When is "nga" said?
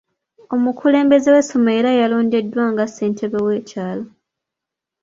2.71-2.85